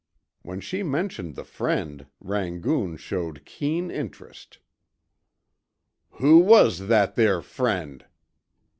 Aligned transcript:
When 0.41 0.61
she 0.61 0.81
mentioned 0.81 1.35
the 1.35 1.43
friend, 1.43 2.07
Rangoon 2.19 2.97
showed 2.97 3.45
keen 3.45 3.91
interest. 3.91 4.57
"Who 6.13 6.39
was 6.39 6.87
that 6.87 7.13
there 7.13 7.43
friend?" 7.43 8.03